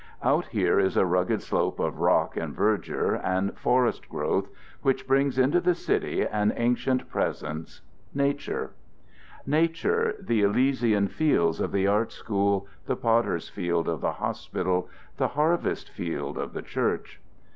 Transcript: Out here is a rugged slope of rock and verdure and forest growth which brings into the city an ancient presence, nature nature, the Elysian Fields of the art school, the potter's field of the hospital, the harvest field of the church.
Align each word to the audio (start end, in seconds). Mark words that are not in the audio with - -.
Out 0.23 0.47
here 0.47 0.79
is 0.79 0.97
a 0.97 1.05
rugged 1.05 1.43
slope 1.43 1.77
of 1.79 1.99
rock 1.99 2.35
and 2.35 2.55
verdure 2.55 3.21
and 3.23 3.55
forest 3.55 4.09
growth 4.09 4.49
which 4.81 5.05
brings 5.07 5.37
into 5.37 5.61
the 5.61 5.75
city 5.75 6.25
an 6.25 6.51
ancient 6.55 7.07
presence, 7.07 7.81
nature 8.11 8.71
nature, 9.45 10.15
the 10.19 10.41
Elysian 10.41 11.07
Fields 11.07 11.59
of 11.61 11.71
the 11.71 11.85
art 11.85 12.11
school, 12.11 12.65
the 12.87 12.95
potter's 12.95 13.47
field 13.47 13.87
of 13.87 14.01
the 14.01 14.13
hospital, 14.13 14.89
the 15.17 15.27
harvest 15.27 15.91
field 15.91 16.35
of 16.35 16.53
the 16.53 16.63
church. 16.63 17.21